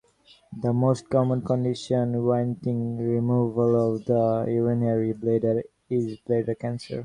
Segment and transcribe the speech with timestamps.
[0.63, 6.99] The most common condition warranting removal of the urinary bladder is bladder cancer.